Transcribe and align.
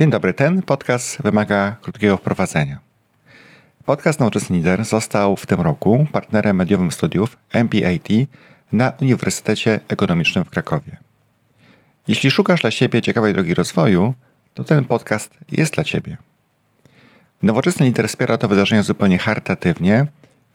Dzień 0.00 0.10
dobry. 0.10 0.34
Ten 0.34 0.62
podcast 0.62 1.22
wymaga 1.22 1.76
krótkiego 1.82 2.16
wprowadzenia. 2.16 2.78
Podcast 3.84 4.20
Nowoczesny 4.20 4.56
Lider 4.56 4.84
został 4.84 5.36
w 5.36 5.46
tym 5.46 5.60
roku 5.60 6.06
partnerem 6.12 6.56
mediowym 6.56 6.92
studiów 6.92 7.36
MPAT 7.54 8.08
na 8.72 8.92
Uniwersytecie 9.00 9.80
Ekonomicznym 9.88 10.44
w 10.44 10.50
Krakowie. 10.50 10.96
Jeśli 12.08 12.30
szukasz 12.30 12.60
dla 12.60 12.70
siebie 12.70 13.02
ciekawej 13.02 13.34
drogi 13.34 13.54
rozwoju, 13.54 14.14
to 14.54 14.64
ten 14.64 14.84
podcast 14.84 15.38
jest 15.52 15.74
dla 15.74 15.84
Ciebie. 15.84 16.16
Nowoczesny 17.42 17.86
Lider 17.86 18.08
wspiera 18.08 18.38
to 18.38 18.48
wydarzenie 18.48 18.82
zupełnie 18.82 19.18
charytatywnie, 19.18 20.06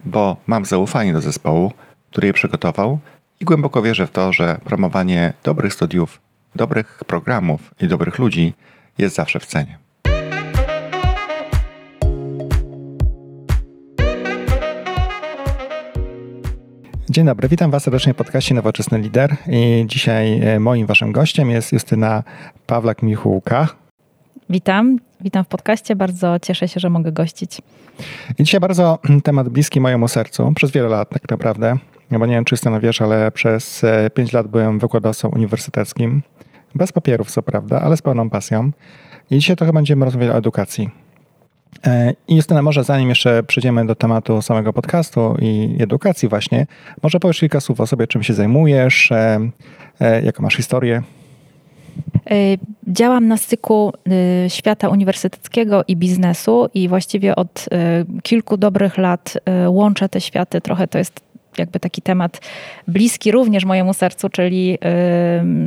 bo 0.04 0.36
mam 0.46 0.64
zaufanie 0.64 1.12
do 1.12 1.20
zespołu, 1.20 1.72
który 2.10 2.26
je 2.26 2.32
przygotował 2.32 2.98
i 3.40 3.44
głęboko 3.44 3.82
wierzę 3.82 4.06
w 4.06 4.10
to, 4.10 4.32
że 4.32 4.60
promowanie 4.64 5.32
dobrych 5.44 5.74
studiów, 5.74 6.20
dobrych 6.54 7.04
programów 7.06 7.74
i 7.80 7.88
dobrych 7.88 8.18
ludzi 8.18 8.54
jest 8.98 9.16
zawsze 9.16 9.40
w 9.40 9.46
cenie. 9.46 9.78
Dzień 17.10 17.26
dobry, 17.26 17.48
witam 17.48 17.70
Was 17.70 17.82
serdecznie 17.82 18.14
w 18.14 18.16
podcaście 18.16 18.54
Nowoczesny 18.54 18.98
Lider. 18.98 19.36
I 19.48 19.84
dzisiaj 19.86 20.40
e, 20.40 20.60
moim 20.60 20.86
Waszym 20.86 21.12
gościem 21.12 21.50
jest 21.50 21.72
Justyna 21.72 22.22
Pawlak-Michułka. 22.66 23.66
Witam, 24.50 24.98
witam 25.20 25.44
w 25.44 25.48
podcaście. 25.48 25.96
Bardzo 25.96 26.38
cieszę 26.42 26.68
się, 26.68 26.80
że 26.80 26.90
mogę 26.90 27.12
gościć. 27.12 27.60
I 28.38 28.44
dzisiaj 28.44 28.60
bardzo 28.60 28.98
temat 29.24 29.48
bliski 29.48 29.80
mojemu 29.80 30.08
sercu, 30.08 30.52
przez 30.56 30.70
wiele 30.70 30.88
lat 30.88 31.08
tak 31.10 31.30
naprawdę. 31.30 31.78
Bo 32.10 32.26
nie 32.26 32.34
wiem, 32.34 32.44
czy 32.44 32.52
Justyna 32.54 32.80
wiesz, 32.80 33.02
ale 33.02 33.32
przez 33.32 33.82
5 34.14 34.34
e, 34.34 34.36
lat 34.36 34.46
byłem 34.46 34.78
wykładowcą 34.78 35.28
uniwersyteckim. 35.28 36.22
Bez 36.76 36.92
papierów, 36.92 37.30
co 37.30 37.42
prawda, 37.42 37.80
ale 37.80 37.96
z 37.96 38.02
pełną 38.02 38.30
pasją. 38.30 38.70
I 39.30 39.38
dzisiaj 39.38 39.56
trochę 39.56 39.72
będziemy 39.72 40.04
rozmawiać 40.04 40.30
o 40.30 40.38
edukacji. 40.38 40.90
E, 41.86 42.14
I 42.28 42.36
Justyna, 42.36 42.62
może 42.62 42.84
zanim 42.84 43.08
jeszcze 43.08 43.42
przejdziemy 43.42 43.86
do 43.86 43.94
tematu 43.94 44.42
samego 44.42 44.72
podcastu 44.72 45.36
i 45.40 45.76
edukacji 45.80 46.28
właśnie, 46.28 46.66
może 47.02 47.20
powiesz 47.20 47.40
kilka 47.40 47.60
słów 47.60 47.80
o 47.80 47.86
sobie, 47.86 48.06
czym 48.06 48.22
się 48.22 48.34
zajmujesz, 48.34 49.12
e, 49.12 49.40
e, 50.00 50.22
jaką 50.22 50.42
masz 50.42 50.56
historię? 50.56 51.02
Działam 52.88 53.28
na 53.28 53.36
styku 53.36 53.92
świata 54.48 54.88
uniwersyteckiego 54.88 55.84
i 55.88 55.96
biznesu 55.96 56.68
i 56.74 56.88
właściwie 56.88 57.36
od 57.36 57.68
kilku 58.22 58.56
dobrych 58.56 58.98
lat 58.98 59.38
łączę 59.68 60.08
te 60.08 60.20
światy. 60.20 60.60
Trochę 60.60 60.88
to 60.88 60.98
jest 60.98 61.20
jakby 61.58 61.80
taki 61.80 62.02
temat 62.02 62.40
bliski 62.88 63.30
również 63.30 63.64
mojemu 63.64 63.94
sercu, 63.94 64.28
czyli 64.28 64.78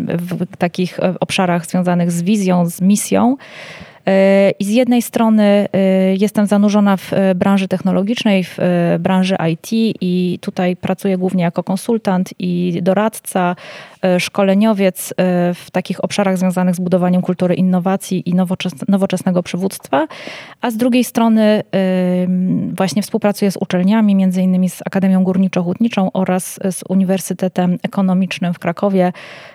w 0.07 0.57
takich 0.57 0.99
obszarach 1.19 1.65
związanych 1.65 2.11
z 2.11 2.21
wizją, 2.21 2.65
z 2.65 2.81
misją. 2.81 3.37
I 4.59 4.65
z 4.65 4.69
jednej 4.69 5.01
strony 5.01 5.67
y, 5.75 6.17
jestem 6.19 6.45
zanurzona 6.45 6.97
w 6.97 7.13
y, 7.13 7.35
branży 7.35 7.67
technologicznej, 7.67 8.43
w 8.43 8.59
y, 8.59 8.99
branży 8.99 9.35
IT 9.51 9.67
i 10.01 10.39
tutaj 10.41 10.75
pracuję 10.75 11.17
głównie 11.17 11.43
jako 11.43 11.63
konsultant 11.63 12.33
i 12.39 12.79
doradca, 12.81 13.55
szkoleniowiec 14.19 15.13
w 15.55 15.71
takich 15.71 16.03
obszarach 16.03 16.37
związanych 16.37 16.75
z 16.75 16.79
budowaniem 16.79 17.21
kultury 17.21 17.55
innowacji 17.55 18.29
i 18.29 18.33
nowoczesnego 18.87 19.43
przywództwa, 19.43 20.07
a 20.61 20.71
z 20.71 20.77
drugiej 20.77 21.03
strony 21.03 21.63
właśnie 22.77 23.01
współpracuję 23.01 23.51
z 23.51 23.57
uczelniami, 23.57 24.15
między 24.15 24.41
innymi 24.41 24.69
z 24.69 24.81
Akademią 24.85 25.23
Górniczo-Hutniczą 25.23 26.09
oraz 26.13 26.59
z 26.71 26.83
Uniwersytetem 26.89 27.77
Ekonomicznym 27.83 28.53
w 28.53 28.59
Krakowie 28.59 29.13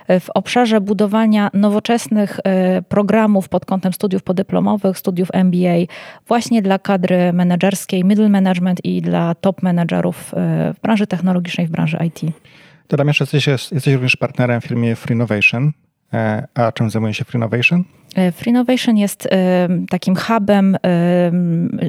w 0.09 0.27
obszarze 0.35 0.81
budowania 0.81 1.51
nowoczesnych 1.55 2.41
programów 2.89 3.49
pod 3.49 3.65
kątem 3.65 3.93
studiów 3.93 4.23
podyplomowych 4.23 4.44
podyplomowych, 4.45 4.99
studiów 4.99 5.29
MBA 5.33 5.93
właśnie 6.29 6.63
dla 6.63 6.79
kadry 6.79 7.33
menedżerskiej, 7.33 8.05
middle 8.05 8.29
management 8.29 8.85
i 8.85 9.03
dla 9.03 9.35
top 9.35 9.63
menedżerów 9.63 10.35
e, 10.35 10.75
w 10.75 10.81
branży 10.81 11.07
technologicznej, 11.07 11.67
w 11.67 11.71
branży 11.71 11.99
IT. 12.07 12.21
Dodam 12.89 13.09
jeszcze, 13.09 13.25
jesteś, 13.25 13.47
jesteś 13.47 13.95
również 13.95 14.17
partnerem 14.17 14.61
w 14.61 14.65
firmie 14.65 14.97
Freenovation. 14.97 15.73
E, 16.15 16.47
a 16.55 16.73
czym 16.73 16.91
zajmuje 16.91 17.15
się 17.15 17.25
Freenovation? 17.25 17.85
E, 18.15 18.33
Freenovation 18.33 18.97
jest 18.97 19.29
takim 19.91 20.17
hubem 20.17 20.77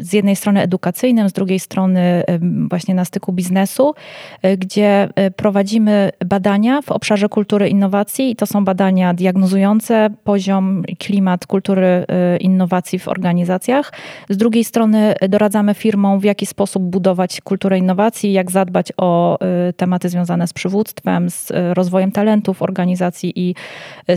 z 0.02 0.13
jednej 0.13 0.36
strony 0.36 0.62
edukacyjnym, 0.62 1.30
z 1.30 1.34
drugiej 1.34 1.59
strony 1.59 2.24
właśnie 2.69 2.96
na 2.96 3.06
styku 3.06 3.34
biznesu, 3.34 3.94
e, 4.41 4.58
gdzie 4.58 5.09
e, 5.16 5.31
prowadzimy 5.31 6.09
badania 6.25 6.81
w 6.81 6.91
obszarze 6.91 7.30
kultury 7.30 7.69
innowacji 7.69 8.31
i 8.31 8.35
to 8.35 8.46
są 8.46 8.66
badania 8.66 9.14
diagnozujące 9.14 10.09
poziom, 10.24 10.84
klimat 11.00 11.46
kultury 11.46 12.06
innowacji 12.40 13.00
w 13.00 13.08
organizacjach. 13.08 13.94
Z 14.30 14.38
drugiej 14.38 14.64
strony 14.64 15.16
doradzamy 15.30 15.74
firmom, 15.74 16.19
w 16.19 16.24
jaki 16.24 16.46
sposób 16.46 16.84
budować 16.84 17.41
kulturę 17.41 17.78
innowacji, 17.78 18.34
jak 18.34 18.52
zadbać 18.52 18.94
o 18.97 19.40
tematy 19.78 20.09
związane 20.09 20.47
z 20.47 20.53
przywództwem, 20.53 21.30
z 21.30 21.52
rozwojem 21.74 22.12
talentów 22.12 22.62
organizacji 22.62 23.34
i 23.35 23.56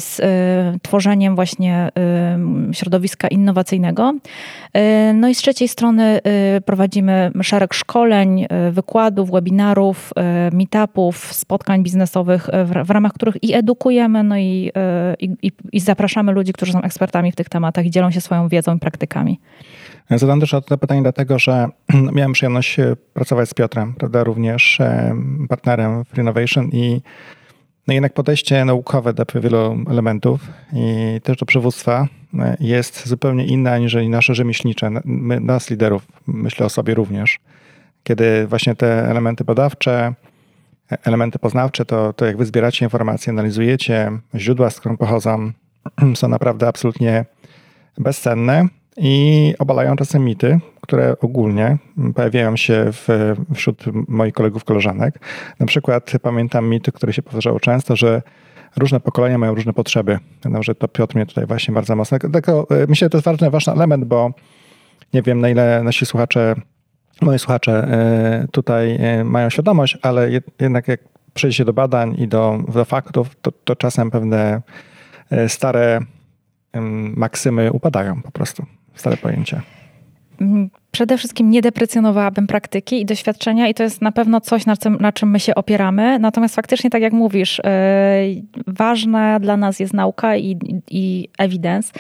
z 0.01 0.21
tworzeniem 0.83 1.35
właśnie 1.35 1.89
środowiska 2.73 3.29
innowacyjnego. 3.29 4.15
Y, 4.77 5.15
no 5.15 5.29
i 5.29 5.35
z 5.35 5.39
trzeciej 5.39 5.69
strony 5.69 6.21
y, 6.57 6.61
prowadzimy 6.61 7.31
szereg 7.43 7.75
szkoleń, 7.75 8.45
y, 8.69 8.73
wykładów, 8.73 9.31
webinarów, 9.31 10.13
meetupów, 10.53 11.33
spotkań 11.33 11.83
biznesowych, 11.83 12.49
w 12.85 12.91
ramach 12.91 13.13
których 13.13 13.45
i 13.45 13.55
edukujemy, 13.55 14.25
no 14.25 14.39
i, 14.39 14.71
i, 15.21 15.53
i 15.73 15.81
zapraszamy 15.81 16.33
ludzi, 16.33 16.53
którzy 16.53 16.73
są 16.73 16.83
ekspertami 16.83 17.33
w 17.33 17.37
tych 17.37 17.49
tematach 17.49 17.87
i 17.87 17.91
dzielą 17.91 18.11
się 18.11 18.21
swoją 18.21 18.49
wiedzą 18.49 18.77
i 18.77 18.79
praktykami. 18.79 19.41
Zadam 20.11 20.41
też 20.41 20.51
to 20.67 20.79
pytanie 20.79 21.03
dlatego, 21.03 21.39
że 21.39 21.69
miałem 22.17 22.33
przyjemność 22.33 22.77
pracować 23.15 23.49
z 23.49 23.55
Piotrem, 23.55 23.95
prawda, 23.95 24.25
również 24.25 24.79
partnerem 25.49 26.05
w 26.05 26.19
Innovation 26.19 26.69
i 26.73 27.01
no 27.88 27.94
jednak 27.94 28.12
podejście 28.12 28.65
naukowe 28.65 29.12
do 29.12 29.25
wielu 29.34 29.78
elementów 29.91 30.41
i 30.72 31.21
też 31.22 31.37
do 31.37 31.47
przywództwa 31.47 32.06
e, 32.38 32.56
jest 32.60 33.09
zupełnie 33.09 33.47
inne 33.47 33.72
aniżeli 33.72 34.09
nasze 34.09 34.34
rzemieślnicze, 34.34 34.91
my, 35.04 35.41
nas 35.41 35.71
liderów, 35.71 36.06
myślę 36.26 36.66
o 36.66 36.69
sobie 36.69 36.94
również. 36.94 37.41
Kiedy 38.03 38.47
właśnie 38.47 38.75
te 38.75 39.10
elementy 39.10 39.44
badawcze, 39.44 40.15
e, 40.93 40.99
elementy 41.04 41.38
poznawcze, 41.38 41.84
to, 41.84 42.12
to 42.12 42.26
jak 42.26 42.37
wy 42.37 42.47
zbieracie 42.47 42.87
informacje, 42.87 43.31
analizujecie, 43.31 44.10
źródła, 44.34 44.70
z 44.70 44.81
których 44.81 44.99
pochodzą, 44.99 45.53
są 46.15 46.28
naprawdę 46.28 46.69
absolutnie 46.69 47.25
bezcenne 47.99 48.69
i 48.99 49.55
obalają 49.59 49.97
czasem 49.97 50.25
mity, 50.25 50.59
które 50.81 51.15
ogólnie 51.21 51.79
pojawiają 52.15 52.57
się 52.57 52.85
w, 52.93 53.35
wśród 53.55 53.85
moich 54.09 54.35
kolegów, 54.35 54.65
koleżanek. 54.65 55.19
Na 55.61 55.67
przykład 55.67 56.13
pamiętam 56.23 56.69
mity, 56.69 56.93
które 56.93 57.13
się 57.13 57.23
powtarzały 57.23 57.61
często, 57.61 57.97
że 57.97 58.23
różne 58.77 59.01
pokolenia 59.01 59.39
mają 59.39 59.55
różne 59.55 59.73
potrzeby. 59.73 60.19
No, 60.45 60.63
że 60.63 60.75
to 60.75 60.89
Piotr 60.89 61.17
mnie 61.17 61.27
tutaj 61.27 61.47
właśnie 61.47 61.75
bardzo 61.75 61.97
mocno... 61.97 62.19
E, 62.19 62.87
myślę, 62.89 63.07
że 63.07 63.11
to 63.11 63.19
jest 63.19 63.25
ważny, 63.25 63.51
ważny 63.51 63.73
element, 63.73 64.05
bo 64.05 64.31
nie 65.13 65.23
wiem, 65.23 65.41
na 65.41 65.49
ile 65.49 65.83
nasi 65.83 66.07
słuchacze, 66.07 66.55
moi 67.21 67.39
słuchacze 67.39 67.73
e, 67.73 68.47
tutaj 68.53 68.97
e, 69.01 69.25
mają 69.25 69.51
świadomość, 69.51 69.99
ale 70.03 70.31
jednak 70.61 70.89
jak 70.89 71.01
przejdzie 71.35 71.57
się 71.57 71.65
do 71.65 71.73
badań 71.73 72.15
i 72.19 72.29
do, 72.29 72.59
do 72.75 72.85
faktów, 72.85 73.37
to, 73.43 73.53
to 73.53 73.77
czasem 73.77 74.11
pewne 74.11 74.63
stare 75.49 76.01
maksymy 77.17 77.73
upadają 77.73 78.23
po 78.23 78.31
prostu 78.31 78.67
stare 79.01 79.17
pojęcie? 79.17 79.61
Mm, 80.41 80.71
przede 80.91 81.19
wszystkim 81.19 81.51
nie 81.51 81.63
deprecjonowałabym 81.63 82.47
praktyki 82.47 83.01
i 83.01 83.05
doświadczenia, 83.05 83.69
i 83.69 83.75
to 83.75 83.83
jest 83.83 84.03
na 84.03 84.13
pewno 84.13 84.41
coś, 84.41 84.67
na 84.67 84.77
czym, 84.77 84.97
na 85.01 85.13
czym 85.13 85.31
my 85.31 85.41
się 85.41 85.55
opieramy. 85.55 86.19
Natomiast 86.19 86.55
faktycznie, 86.55 86.91
tak 86.91 87.03
jak 87.03 87.13
mówisz, 87.13 87.61
yy, 87.65 88.43
ważna 88.67 89.41
dla 89.41 89.57
nas 89.57 89.81
jest 89.81 89.95
nauka 89.95 90.37
i, 90.37 90.59
i 90.91 91.29
evidence. 91.39 91.93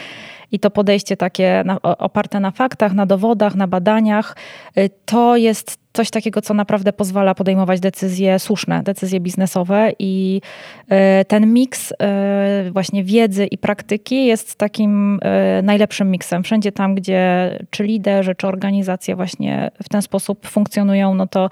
I 0.52 0.58
to 0.58 0.70
podejście 0.70 1.16
takie 1.16 1.62
na, 1.66 1.82
oparte 1.82 2.40
na 2.40 2.50
faktach, 2.50 2.94
na 2.94 3.06
dowodach, 3.06 3.54
na 3.54 3.66
badaniach, 3.66 4.36
yy, 4.76 4.90
to 5.04 5.36
jest 5.36 5.87
coś 5.98 6.10
takiego, 6.10 6.42
co 6.42 6.54
naprawdę 6.54 6.92
pozwala 6.92 7.34
podejmować 7.34 7.80
decyzje 7.80 8.38
słuszne, 8.38 8.82
decyzje 8.82 9.20
biznesowe 9.20 9.92
i 9.98 10.40
e, 10.88 11.24
ten 11.24 11.52
miks 11.52 11.92
e, 12.02 12.70
właśnie 12.72 13.04
wiedzy 13.04 13.46
i 13.46 13.58
praktyki 13.58 14.26
jest 14.26 14.56
takim 14.56 15.18
e, 15.22 15.62
najlepszym 15.62 16.10
miksem. 16.10 16.42
Wszędzie 16.42 16.72
tam, 16.72 16.94
gdzie 16.94 17.50
czy 17.70 17.84
liderzy, 17.84 18.34
czy 18.34 18.46
organizacje 18.46 19.16
właśnie 19.16 19.70
w 19.82 19.88
ten 19.88 20.02
sposób 20.02 20.46
funkcjonują, 20.46 21.14
no 21.14 21.26
to 21.26 21.50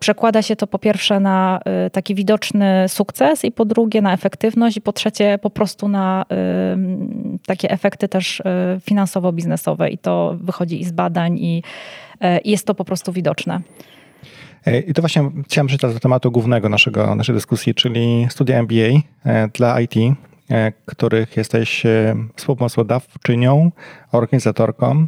przekłada 0.00 0.42
się 0.42 0.56
to 0.56 0.66
po 0.66 0.78
pierwsze 0.78 1.20
na 1.20 1.60
taki 1.92 2.14
widoczny 2.14 2.84
sukces 2.88 3.44
i 3.44 3.52
po 3.52 3.64
drugie 3.64 4.02
na 4.02 4.12
efektywność 4.12 4.76
i 4.76 4.80
po 4.80 4.92
trzecie 4.92 5.38
po 5.42 5.50
prostu 5.50 5.88
na 5.88 6.24
takie 7.46 7.70
efekty 7.70 8.08
też 8.08 8.42
finansowo-biznesowe 8.80 9.90
i 9.90 9.98
to 9.98 10.36
wychodzi 10.40 10.80
i 10.80 10.84
z 10.84 10.92
badań 10.92 11.38
i 11.38 11.62
E, 12.20 12.40
jest 12.44 12.66
to 12.66 12.74
po 12.74 12.84
prostu 12.84 13.12
widoczne. 13.12 13.60
E, 14.66 14.78
I 14.78 14.94
to 14.94 15.02
właśnie 15.02 15.30
chciałem 15.44 15.66
przejść 15.66 15.82
do 15.82 16.00
tematu 16.00 16.30
głównego 16.30 16.68
naszego, 16.68 17.14
naszej 17.14 17.34
dyskusji, 17.34 17.74
czyli 17.74 18.26
studia 18.30 18.58
MBA 18.58 19.00
e, 19.24 19.48
dla 19.48 19.80
IT. 19.80 19.94
których 20.86 21.36
jesteś 21.36 21.82
współpomysłodawczynią, 22.36 23.70
organizatorką, 24.12 25.06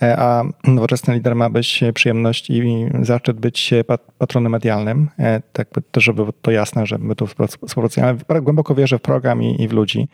a 0.00 0.44
nowoczesny 0.64 1.14
lider 1.14 1.34
ma 1.34 1.50
być 1.50 1.84
przyjemność 1.94 2.50
i 2.50 2.86
zaszczyt 3.02 3.40
być 3.40 3.74
patronem 4.18 4.52
medialnym. 4.52 5.08
Tak, 5.52 5.68
żeby 5.96 6.22
to 6.42 6.50
jasne, 6.50 6.86
że 6.86 6.98
my 6.98 7.14
tu 7.14 7.26
współpracujemy. 7.66 8.18
Głęboko 8.42 8.74
wierzę 8.74 8.98
w 8.98 9.02
program 9.02 9.42
i, 9.42 9.68
w 9.68 9.72
ludzi. 9.72 10.08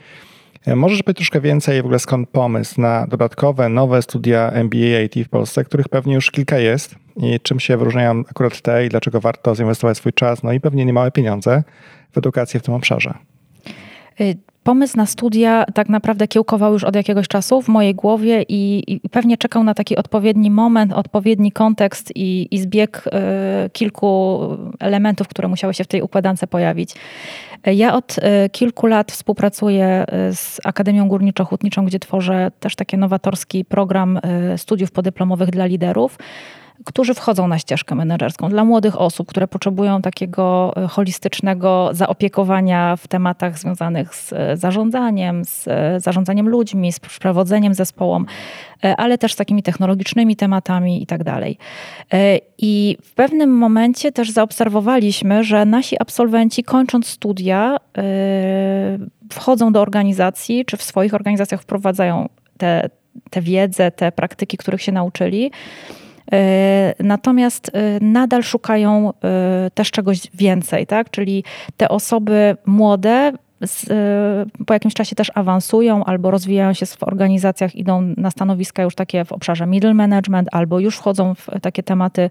E, 0.67 0.77
możesz 0.77 1.03
powiedzieć 1.03 1.17
troszkę 1.17 1.41
więcej 1.41 1.83
w 1.83 1.85
ogóle 1.85 1.99
skąd 1.99 2.29
pomysł 2.29 2.81
na 2.81 3.07
dodatkowe, 3.07 3.69
nowe 3.69 4.03
studia 4.03 4.51
MBA 4.51 5.01
IT 5.01 5.27
w 5.27 5.29
Polsce, 5.29 5.65
których 5.65 5.89
pewnie 5.89 6.15
już 6.15 6.31
kilka 6.31 6.59
jest 6.59 6.95
i 7.17 7.41
czym 7.41 7.61
się 7.61 7.77
wyróżniają 7.77 8.23
akurat 8.31 8.61
te 8.61 8.87
i 8.87 8.89
dlaczego 8.89 9.21
warto 9.21 9.55
zinwestować 9.55 9.97
swój 9.97 10.13
czas, 10.13 10.43
no 10.43 10.53
i 10.53 10.61
pewnie 10.61 10.85
niemałe 10.85 11.11
pieniądze 11.11 11.63
w 12.13 12.19
edukację 12.19 12.61
w 12.61 12.63
tym 12.63 12.75
obszarze? 12.75 13.15
Pomysł 14.65 14.97
na 14.97 15.07
studia 15.07 15.65
tak 15.75 15.89
naprawdę 15.89 16.29
kiełkował 16.29 16.73
już 16.73 16.85
od 16.85 16.97
jakiegoś 16.97 17.29
czasu 17.29 17.63
w 17.63 17.69
mojej 17.69 17.95
głowie 17.95 18.45
i, 18.49 18.85
i 18.87 19.09
pewnie 19.09 19.37
czekał 19.37 19.65
na 19.65 19.75
taki 19.75 19.97
odpowiedni 19.97 20.51
moment, 20.51 20.93
odpowiedni 20.93 21.53
kontekst 21.53 22.13
i, 22.17 22.49
i 22.51 22.59
zbieg 22.59 23.05
y, 23.67 23.71
kilku 23.71 24.41
elementów, 24.81 25.29
które 25.29 25.49
musiały 25.49 25.75
się 25.75 25.85
w 25.85 25.87
tej 25.87 26.03
układance 26.03 26.41
pojawić. 26.51 26.95
Ja 27.67 27.95
od 27.95 28.19
y, 28.19 28.51
kilku 28.51 28.87
lat 28.87 29.13
współpracuję 29.13 30.05
y, 30.31 30.35
z 30.35 30.61
Akademią 30.65 31.09
Górniczo-Hutniczą, 31.09 31.85
gdzie 31.85 31.99
tworzę 31.99 32.51
też 32.61 32.77
taki 32.77 32.99
nowatorski 32.99 33.65
program 33.65 34.17
y, 34.55 34.59
studiów 34.59 34.91
podyplomowych 34.91 35.51
dla 35.51 35.67
liderów 35.67 36.19
którzy 36.85 37.15
wchodzą 37.15 37.49
na 37.49 37.59
ścieżkę 37.59 37.95
menedżerską. 37.95 38.49
Dla 38.49 38.65
młodych 38.65 39.01
osób, 39.01 39.29
które 39.29 39.49
potrzebują 39.49 40.03
takiego 40.03 40.73
e, 40.77 40.89
holistycznego 40.89 41.91
zaopiekowania 41.93 42.97
w 42.97 43.09
tematach 43.09 43.59
związanych 43.59 44.15
z 44.15 44.33
e, 44.33 44.57
zarządzaniem, 44.57 45.45
z 45.45 45.69
e, 45.69 46.01
zarządzaniem 46.01 46.49
ludźmi, 46.49 46.93
z 46.93 47.01
przewodzeniem 47.01 47.75
zespołom, 47.75 48.27
ale 48.97 49.19
też 49.19 49.33
z 49.33 49.37
takimi 49.37 49.63
technologicznymi 49.63 50.37
tematami 50.37 51.03
i 51.03 51.07
tak 51.07 51.25
dalej. 51.25 51.59
I 52.59 52.97
w 53.03 53.15
pewnym 53.15 53.51
momencie 53.51 54.13
też 54.13 54.31
zaobserwowaliśmy, 54.31 55.45
że 55.45 55.65
nasi 55.65 55.97
absolwenci 56.01 56.63
kończąc 56.63 57.07
studia 57.07 57.77
wchodzą 59.33 59.73
do 59.73 59.81
organizacji, 59.81 60.65
czy 60.65 60.77
w 60.77 60.83
swoich 60.83 61.15
organizacjach 61.15 61.63
wprowadzają 61.63 62.29
te, 63.31 63.41
wiedzę, 63.43 63.91
te 63.91 64.13
praktyki, 64.13 64.57
których 64.57 64.83
się 64.83 64.93
nauczyli. 64.93 65.51
E, 66.33 66.95
natomiast 67.01 67.71
e, 67.73 67.99
nadal 68.01 68.43
szukają 68.43 69.13
e, 69.25 69.71
też 69.75 69.91
czegoś 69.91 70.21
więcej, 70.35 70.87
tak? 70.87 71.11
Czyli 71.11 71.45
te 71.77 71.89
osoby 71.89 72.57
młode 72.67 73.33
z, 73.63 73.87
po 74.67 74.75
jakimś 74.75 74.95
czasie 74.95 75.17
też 75.17 75.33
awansują 75.35 76.05
albo 76.05 76.31
rozwijają 76.31 76.73
się 76.73 76.87
w 76.87 77.03
organizacjach, 77.03 77.75
idą 77.75 78.15
na 78.17 78.31
stanowiska 78.31 78.83
już 78.83 78.95
takie 78.95 79.25
w 79.25 79.33
obszarze 79.33 79.67
middle 79.67 79.95
management, 79.95 80.49
albo 80.53 80.81
już 80.81 80.97
wchodzą 80.97 81.35
w 81.35 81.47
takie 81.63 81.83
tematy 81.83 82.31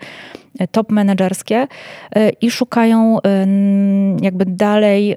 e, 0.60 0.68
top 0.68 0.92
menedżerskie 0.92 1.68
e, 2.16 2.30
i 2.30 2.51
szukają 2.51 3.18
jakby 4.22 4.45
dalej 4.45 5.16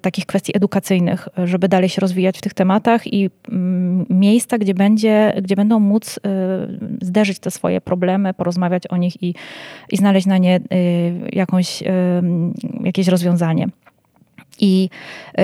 takich 0.00 0.26
kwestii 0.26 0.56
edukacyjnych, 0.56 1.28
żeby 1.44 1.68
dalej 1.68 1.88
się 1.88 2.00
rozwijać 2.00 2.38
w 2.38 2.40
tych 2.40 2.54
tematach 2.54 3.06
i 3.06 3.30
miejsca, 4.10 4.58
gdzie, 4.58 4.74
będzie, 4.74 5.32
gdzie 5.42 5.56
będą 5.56 5.80
móc 5.80 6.20
zderzyć 7.02 7.38
te 7.38 7.50
swoje 7.50 7.80
problemy, 7.80 8.34
porozmawiać 8.34 8.86
o 8.86 8.96
nich 8.96 9.22
i, 9.22 9.34
i 9.92 9.96
znaleźć 9.96 10.26
na 10.26 10.38
nie 10.38 10.60
jakąś, 11.32 11.82
jakieś 12.84 13.08
rozwiązanie. 13.08 13.68
I 14.60 14.90
y, 15.38 15.42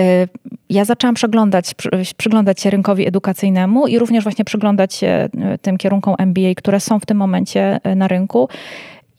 ja 0.70 0.84
zaczęłam 0.84 1.14
przeglądać, 1.14 1.74
przyglądać 2.16 2.60
się 2.60 2.70
rynkowi 2.70 3.08
edukacyjnemu 3.08 3.86
i 3.86 3.98
również 3.98 4.24
właśnie 4.24 4.44
przyglądać 4.44 4.94
się 4.94 5.28
y, 5.54 5.58
tym 5.58 5.78
kierunkom 5.78 6.14
MBA, 6.18 6.54
które 6.56 6.80
są 6.80 7.00
w 7.00 7.06
tym 7.06 7.16
momencie 7.16 7.80
y, 7.86 7.94
na 7.94 8.08
rynku. 8.08 8.48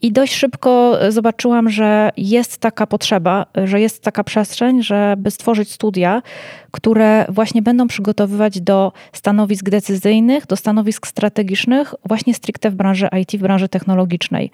I 0.02 0.12
dość 0.12 0.34
szybko 0.34 0.98
zobaczyłam, 1.08 1.70
że 1.70 2.10
jest 2.16 2.58
taka 2.58 2.86
potrzeba, 2.86 3.46
że 3.64 3.80
jest 3.80 4.02
taka 4.02 4.24
przestrzeń, 4.24 4.82
żeby 4.82 5.30
stworzyć 5.30 5.72
studia, 5.72 6.22
które 6.70 7.26
właśnie 7.28 7.62
będą 7.62 7.86
przygotowywać 7.86 8.60
do 8.60 8.92
stanowisk 9.12 9.70
decyzyjnych, 9.70 10.46
do 10.46 10.56
stanowisk 10.56 11.06
strategicznych, 11.06 11.94
właśnie 12.04 12.34
stricte 12.34 12.70
w 12.70 12.74
branży 12.74 13.08
IT, 13.20 13.32
w 13.32 13.42
branży 13.42 13.68
technologicznej. 13.68 14.50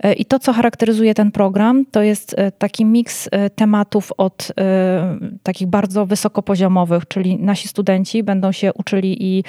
E, 0.00 0.12
I 0.12 0.24
to, 0.24 0.38
co 0.38 0.52
charakteryzuje 0.52 1.14
ten 1.14 1.30
program, 1.30 1.84
to 1.90 2.02
jest 2.02 2.34
e, 2.38 2.52
taki 2.52 2.84
miks 2.84 3.28
e, 3.32 3.50
tematów 3.50 4.12
od 4.16 4.52
takich 5.42 5.68
bardzo 5.68 6.06
wysokopoziomowych, 6.06 7.08
czyli 7.08 7.38
nasi 7.38 7.68
studenci 7.68 8.22
będą 8.22 8.52
się 8.52 8.72
uczyli 8.72 9.24
i 9.24 9.44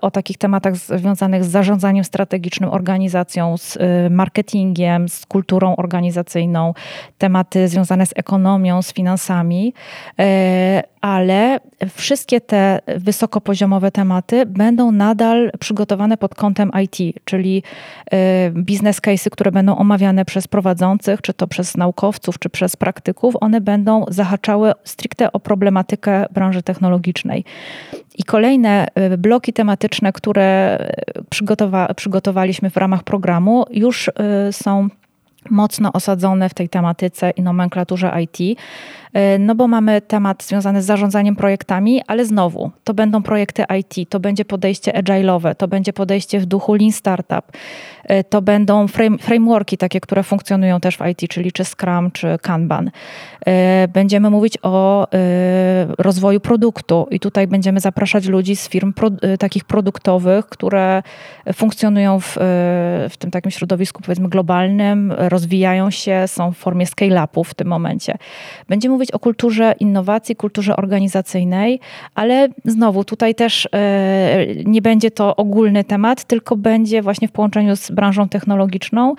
o 0.00 0.10
takich 0.10 0.38
tematach 0.38 0.76
związanych 0.76 1.44
z 1.44 1.48
zarządzaniem 1.48 2.04
strategicznym, 2.04 2.70
organizacją, 2.70 3.56
z 3.56 3.78
marketingiem, 4.10 5.08
z 5.08 5.26
kulturą 5.26 5.76
organizacyjną, 5.76 6.74
tematy 7.18 7.68
związane 7.68 8.06
z 8.06 8.12
ekonomią, 8.16 8.82
z 8.82 8.92
finansami, 8.92 9.74
ale 11.06 11.60
wszystkie 11.94 12.40
te 12.40 12.80
wysokopoziomowe 12.86 13.90
tematy 13.90 14.46
będą 14.46 14.92
nadal 14.92 15.50
przygotowane 15.60 16.16
pod 16.16 16.34
kątem 16.34 16.70
IT, 16.84 17.20
czyli 17.24 17.62
y, 18.14 18.16
biznes 18.50 19.00
case'y, 19.00 19.30
które 19.30 19.52
będą 19.52 19.76
omawiane 19.76 20.24
przez 20.24 20.48
prowadzących, 20.48 21.22
czy 21.22 21.34
to 21.34 21.46
przez 21.46 21.76
naukowców, 21.76 22.38
czy 22.38 22.50
przez 22.50 22.76
praktyków, 22.76 23.34
one 23.40 23.60
będą 23.60 24.04
zahaczały 24.08 24.72
stricte 24.84 25.32
o 25.32 25.40
problematykę 25.40 26.26
branży 26.30 26.62
technologicznej. 26.62 27.44
I 28.18 28.24
kolejne 28.24 28.86
y, 29.12 29.18
bloki 29.18 29.52
tematyczne, 29.52 30.12
które 30.12 30.78
przygotowa 31.30 31.94
przygotowaliśmy 31.94 32.70
w 32.70 32.76
ramach 32.76 33.02
programu, 33.02 33.64
już 33.70 34.08
y, 34.08 34.12
są 34.52 34.88
mocno 35.50 35.92
osadzone 35.92 36.48
w 36.48 36.54
tej 36.54 36.68
tematyce 36.68 37.30
i 37.30 37.42
nomenklaturze 37.42 38.12
IT. 38.22 38.58
E, 39.16 39.38
no 39.38 39.54
bo 39.54 39.68
mamy 39.68 40.00
temat 40.00 40.42
związany 40.42 40.82
z 40.82 40.84
zarządzaniem 40.84 41.36
projektami, 41.36 42.02
ale 42.06 42.24
znowu, 42.24 42.70
to 42.84 42.94
będą 42.94 43.22
projekty 43.22 43.64
IT, 43.78 44.10
to 44.10 44.20
będzie 44.20 44.44
podejście 44.44 44.92
agile'owe, 44.92 45.54
to 45.54 45.68
będzie 45.68 45.92
podejście 45.92 46.40
w 46.40 46.46
duchu 46.46 46.74
Lean 46.74 46.92
Startup, 46.92 47.52
e, 48.04 48.24
to 48.24 48.42
będą 48.42 48.88
frame, 48.88 49.18
frameworki 49.18 49.78
takie, 49.78 50.00
które 50.00 50.22
funkcjonują 50.22 50.80
też 50.80 50.96
w 50.96 51.06
IT, 51.06 51.30
czyli 51.30 51.52
czy 51.52 51.64
Scrum, 51.64 52.10
czy 52.10 52.38
Kanban. 52.42 52.90
E, 53.46 53.88
będziemy 53.88 54.30
mówić 54.30 54.58
o 54.62 55.06
rozwoju 55.98 56.40
produktu 56.40 57.06
i 57.10 57.20
tutaj 57.20 57.46
będziemy 57.46 57.80
zapraszać 57.80 58.26
ludzi 58.26 58.56
z 58.56 58.68
firm 58.68 58.92
pro, 58.92 59.10
takich 59.38 59.64
produktowych, 59.64 60.46
które 60.46 61.02
funkcjonują 61.54 62.20
w, 62.20 62.36
w 63.10 63.14
tym 63.18 63.30
takim 63.30 63.50
środowisku 63.50 64.02
powiedzmy 64.02 64.28
globalnym, 64.28 65.12
rozwijają 65.18 65.90
się, 65.90 66.28
są 66.28 66.52
w 66.52 66.56
formie 66.56 66.86
scale-upu 66.86 67.44
w 67.44 67.54
tym 67.54 67.68
momencie. 67.68 68.18
Będziemy 68.68 68.92
mówić 68.92 69.05
o 69.12 69.18
kulturze 69.18 69.74
innowacji, 69.80 70.36
kulturze 70.36 70.76
organizacyjnej, 70.76 71.80
ale 72.14 72.48
znowu 72.64 73.04
tutaj 73.04 73.34
też 73.34 73.68
e, 73.72 74.46
nie 74.64 74.82
będzie 74.82 75.10
to 75.10 75.36
ogólny 75.36 75.84
temat, 75.84 76.24
tylko 76.24 76.56
będzie 76.56 77.02
właśnie 77.02 77.28
w 77.28 77.32
połączeniu 77.32 77.76
z 77.76 77.90
branżą 77.90 78.28
technologiczną 78.28 79.14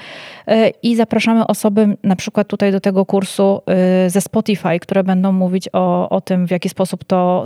e, 0.48 0.70
i 0.70 0.96
zapraszamy 0.96 1.48
osoby 1.48 1.98
na 2.04 2.16
przykład 2.16 2.48
tutaj 2.48 2.72
do 2.72 2.80
tego 2.80 3.06
kursu 3.06 3.62
e, 3.66 4.10
ze 4.10 4.22
Spotify, 4.22 4.80
które 4.80 5.04
będą 5.04 5.32
mówić 5.32 5.70
o, 5.74 6.10
o 6.10 6.22
tym, 6.22 6.48
w 6.48 6.52
jaki 6.52 6.70
sposób 6.70 7.04
to 7.04 7.46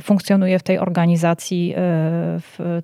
funkcjonuje 0.00 0.58
w 0.58 0.62
tej 0.62 0.78
organizacji, 0.78 1.74
w, 1.76 2.80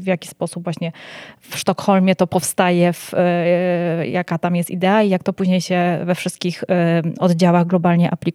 w 0.00 0.06
jaki 0.06 0.28
sposób 0.28 0.64
właśnie 0.64 0.92
w 1.40 1.58
Sztokholmie 1.58 2.14
to 2.14 2.26
powstaje, 2.26 2.92
w, 2.92 3.12
jaka 4.04 4.38
tam 4.38 4.56
jest 4.56 4.70
idea 4.70 5.02
i 5.02 5.08
jak 5.08 5.22
to 5.22 5.32
później 5.32 5.60
się 5.60 5.98
we 6.04 6.14
wszystkich 6.14 6.64
oddziałach 7.18 7.66
globalnie 7.66 8.10
aplikuje. 8.10 8.27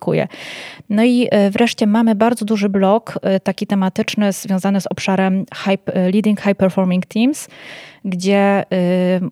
No 0.90 1.04
i 1.04 1.28
e, 1.32 1.50
wreszcie 1.50 1.88
mamy 1.88 2.16
bardzo 2.16 2.46
duży 2.46 2.70
blok, 2.70 3.20
e, 3.22 3.40
taki 3.40 3.68
tematyczny, 3.68 4.34
związany 4.34 4.82
z 4.82 4.88
obszarem 4.88 5.46
e, 5.68 6.12
Leading 6.12 6.42
High 6.42 6.56
Performing 6.56 7.06
Teams, 7.06 7.48
gdzie 8.06 8.64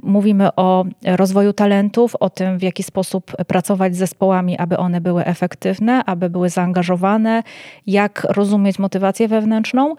mówimy 0.03 0.55
o 0.55 0.85
rozwoju 1.05 1.53
talentów, 1.53 2.15
o 2.15 2.29
tym, 2.29 2.57
w 2.57 2.61
jaki 2.61 2.83
sposób 2.83 3.31
pracować 3.47 3.95
z 3.95 3.97
zespołami, 3.97 4.57
aby 4.57 4.77
one 4.77 5.01
były 5.01 5.25
efektywne, 5.25 6.05
aby 6.05 6.29
były 6.29 6.49
zaangażowane, 6.49 7.43
jak 7.87 8.27
rozumieć 8.29 8.79
motywację 8.79 9.27
wewnętrzną, 9.27 9.95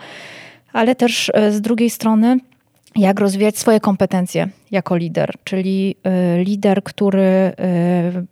ale 0.73 0.95
też 0.95 1.33
z 1.51 1.61
drugiej 1.61 1.91
strony, 1.91 2.39
jak 2.97 3.21
rozwijać 3.21 3.59
swoje 3.59 3.81
kompetencje 3.81 4.49
jako 4.71 4.97
lider, 4.97 5.35
czyli 5.45 5.97
y, 6.41 6.45
lider, 6.45 6.83
który 6.83 7.23
y, 7.23 7.53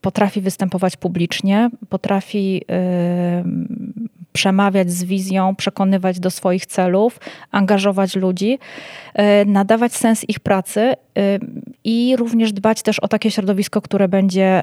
potrafi 0.00 0.40
występować 0.40 0.96
publicznie, 0.96 1.70
potrafi 1.88 2.62
y, 2.70 4.19
przemawiać 4.32 4.90
z 4.90 5.04
wizją, 5.04 5.56
przekonywać 5.56 6.20
do 6.20 6.30
swoich 6.30 6.66
celów, 6.66 7.20
angażować 7.50 8.16
ludzi, 8.16 8.58
e, 9.14 9.44
nadawać 9.44 9.92
sens 9.92 10.28
ich 10.28 10.40
pracy 10.40 10.80
e, 10.80 10.94
i 11.84 12.16
również 12.16 12.52
dbać 12.52 12.82
też 12.82 12.98
o 12.98 13.08
takie 13.08 13.30
środowisko, 13.30 13.82
które 13.82 14.08
będzie 14.08 14.62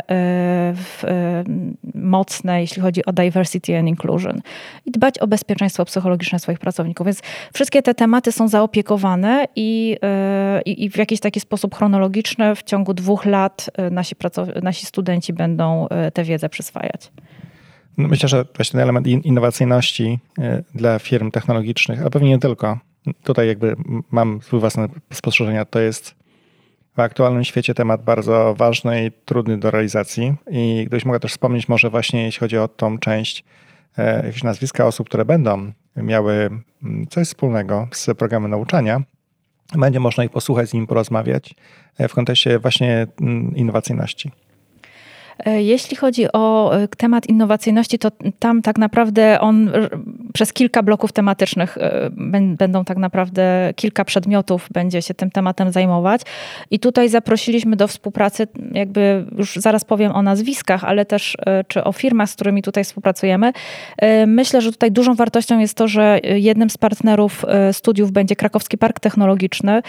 mocne, 1.95 2.61
jeśli 2.61 2.81
chodzi 2.81 3.05
o 3.05 3.13
diversity 3.13 3.77
and 3.77 3.87
inclusion. 3.87 4.41
I 4.85 4.91
dbać 4.91 5.19
o 5.19 5.27
bezpieczeństwo 5.27 5.85
psychologiczne 5.85 6.39
swoich 6.39 6.59
pracowników. 6.59 7.05
Więc 7.05 7.21
wszystkie 7.53 7.81
te 7.81 7.93
tematy 7.93 8.31
są 8.31 8.47
zaopiekowane 8.47 9.45
i, 9.55 9.97
i 10.65 10.89
w 10.89 10.97
jakiś 10.97 11.19
taki 11.19 11.39
sposób 11.39 11.75
chronologiczny 11.75 12.55
w 12.55 12.63
ciągu 12.63 12.93
dwóch 12.93 13.25
lat 13.25 13.69
nasi, 13.91 14.15
nasi 14.63 14.85
studenci 14.85 15.33
będą 15.33 15.87
tę 16.13 16.23
wiedzę 16.23 16.49
przyswajać. 16.49 17.11
No 17.97 18.07
myślę, 18.07 18.29
że 18.29 18.45
właśnie 18.55 18.71
ten 18.71 18.81
element 18.81 19.07
innowacyjności 19.07 20.19
e, 20.39 20.63
dla 20.75 20.99
firm 20.99 21.31
technologicznych, 21.31 22.05
a 22.05 22.09
pewnie 22.09 22.29
nie 22.29 22.39
tylko, 22.39 22.79
tutaj 23.23 23.47
jakby 23.47 23.75
mam 24.11 24.41
swój 24.41 24.59
własne 24.59 24.87
spostrzeżenia, 25.13 25.65
to 25.65 25.79
jest 25.79 26.15
w 26.95 26.99
aktualnym 26.99 27.43
świecie 27.43 27.73
temat 27.73 28.03
bardzo 28.03 28.55
ważny 28.57 29.05
i 29.05 29.11
trudny 29.25 29.57
do 29.57 29.71
realizacji. 29.71 30.35
I 30.51 30.83
gdybyś 30.87 31.05
mogła 31.05 31.19
też 31.19 31.31
wspomnieć 31.31 31.69
może 31.69 31.89
właśnie, 31.89 32.23
jeśli 32.23 32.39
chodzi 32.39 32.57
o 32.57 32.67
tą 32.67 32.97
część, 32.97 33.43
e, 33.97 34.25
jakieś 34.25 34.43
nazwiska 34.43 34.85
osób, 34.85 35.07
które 35.07 35.25
będą 35.25 35.71
miały 35.95 36.49
coś 37.09 37.27
wspólnego 37.27 37.87
z 37.91 38.05
programem 38.17 38.51
nauczania, 38.51 39.01
będzie 39.75 39.99
można 39.99 40.23
ich 40.23 40.31
posłuchać, 40.31 40.69
z 40.69 40.73
nim 40.73 40.87
porozmawiać 40.87 41.55
e, 41.97 42.07
w 42.07 42.13
kontekście 42.13 42.59
właśnie 42.59 43.07
innowacyjności. 43.55 44.31
E, 45.45 45.63
jeśli 45.63 45.97
chodzi 45.97 46.31
o 46.33 46.75
e, 46.75 46.87
temat 46.87 47.29
innowacyjności, 47.29 47.99
to 47.99 48.11
tam 48.39 48.61
tak 48.61 48.77
naprawdę 48.77 49.39
on 49.39 49.71
przez 50.33 50.53
kilka 50.53 50.83
bloków 50.83 51.11
tematycznych 51.11 51.77
e, 51.77 52.09
będą 52.57 52.85
tak 52.85 52.97
naprawdę 52.97 53.73
kilka 53.75 54.05
przedmiotów 54.05 54.67
będzie 54.71 55.01
się 55.01 55.13
tym 55.13 55.31
tematem 55.31 55.71
zajmować. 55.71 56.21
I 56.71 56.79
tutaj 56.79 57.09
zaprosiliśmy 57.09 57.75
do 57.75 57.87
współpracy, 57.87 58.47
jakby 58.71 59.25
już 59.37 59.55
zaraz 59.55 59.85
powiem 59.85 60.11
o 60.11 60.21
nazwiskach, 60.21 60.83
ale 60.83 61.05
też 61.05 61.37
czy 61.67 61.83
o 61.83 61.91
firmach, 61.91 62.29
z 62.29 62.33
którymi 62.33 62.61
tutaj 62.61 62.83
współpracujemy. 62.83 63.53
Myślę, 64.27 64.61
że 64.61 64.71
tutaj 64.71 64.91
dużą 64.91 65.15
wartością 65.15 65.59
jest 65.59 65.73
to, 65.73 65.87
że 65.87 66.19
jednym 66.23 66.69
z 66.69 66.77
partnerów 66.77 67.45
studiów 67.71 68.11
będzie 68.11 68.35
Krakowski 68.35 68.77
Park 68.77 68.99
Technologiczny, 68.99 69.81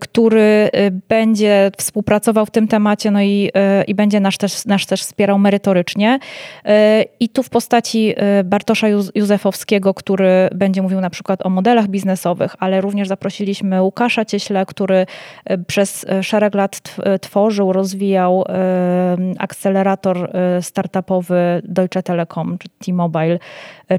który 0.00 0.70
będzie 1.08 1.70
współpracował 1.78 2.46
w 2.46 2.50
tym 2.50 2.68
temacie, 2.68 3.10
no 3.10 3.22
i, 3.22 3.50
i 3.86 3.94
będzie 3.94 4.20
nasz 4.20 4.38
też, 4.38 4.64
nasz 4.64 4.85
też 4.86 5.02
wspierał 5.02 5.38
merytorycznie. 5.38 6.18
E, 6.64 7.04
I 7.20 7.28
tu 7.28 7.42
w 7.42 7.50
postaci 7.50 8.14
e, 8.16 8.44
Bartosza 8.44 8.86
Józefowskiego, 9.14 9.94
który 9.94 10.48
będzie 10.54 10.82
mówił 10.82 11.00
na 11.00 11.10
przykład 11.10 11.46
o 11.46 11.50
modelach 11.50 11.88
biznesowych, 11.88 12.54
ale 12.58 12.80
również 12.80 13.08
zaprosiliśmy 13.08 13.82
Łukasza 13.82 14.24
Cieśle, 14.24 14.66
który 14.66 15.06
e, 15.44 15.58
przez 15.58 16.06
szereg 16.22 16.54
lat 16.54 16.96
tworzył, 17.20 17.72
rozwijał 17.72 18.44
akcelerator 19.38 20.30
startupowy 20.60 21.62
Deutsche 21.64 22.02
Telekom 22.02 22.58
czy 22.58 22.68
T-Mobile, 22.68 23.38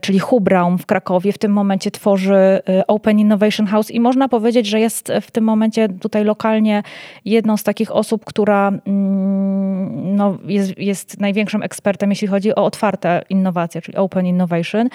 czyli 0.02 0.20
Hubraum 0.20 0.78
w 0.78 0.86
Krakowie. 0.86 1.34
W 1.34 1.38
tym 1.38 1.52
momencie 1.52 1.92
tworzy 1.92 2.62
Open 2.88 3.20
Innovation 3.20 3.68
House 3.68 3.92
i 3.92 4.00
można 4.00 4.30
powiedzieć, 4.30 4.68
że 4.68 4.80
jest 4.80 5.12
w 5.22 5.32
tym 5.32 5.44
momencie 5.44 5.90
tutaj 5.90 6.24
lokalnie 6.24 6.84
jedną 7.26 7.58
z 7.58 7.64
takich 7.64 7.92
osób, 7.92 8.26
która 8.26 8.68
mm, 8.68 10.16
no, 10.16 10.38
jest, 10.46 10.78
jest 10.78 11.20
największym 11.20 11.64
ekspertem, 11.64 12.10
jeśli 12.10 12.28
chodzi 12.28 12.56
o 12.56 12.66
otwarte 12.66 13.22
innowacje, 13.30 13.82
czyli 13.82 13.98
Open 13.98 14.26
Innovation. 14.26 14.90